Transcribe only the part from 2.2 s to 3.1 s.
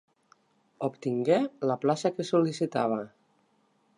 sol·licitava.